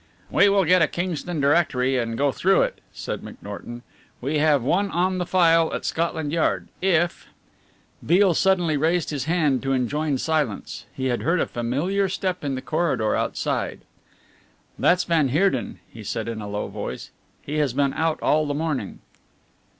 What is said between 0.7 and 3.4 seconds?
a Kingston Directory and go through it," said